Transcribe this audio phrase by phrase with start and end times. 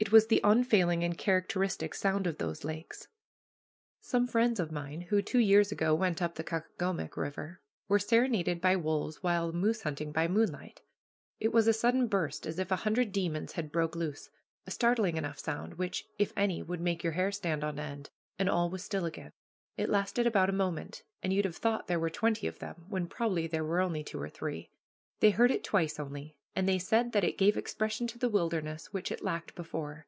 [0.00, 3.06] It was the unfailing and characteristic sound of those lakes.
[4.02, 8.60] Some friends of mine, who two years ago went up the Caucomgomoc River, were serenaded
[8.60, 10.82] by wolves while moose hunting by moonlight.
[11.40, 14.28] It was a sudden burst, as if a hundred demons had broke loose,
[14.66, 18.50] a startling sound enough, which, if any, would make your hair stand on end, and
[18.50, 19.30] all was still again.
[19.78, 23.06] It lasted but a moment, and you'd have thought there were twenty of them, when
[23.06, 24.70] probably there were only two or three.
[25.20, 28.92] They heard it twice only, and they said that it gave expression to the wilderness
[28.92, 30.06] which it lacked before.